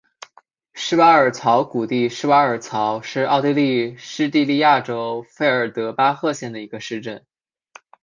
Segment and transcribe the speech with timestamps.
[0.73, 7.23] 施瓦尔曹谷地施瓦尔曹是奥地利施蒂利亚州费尔德巴赫县的一个市镇。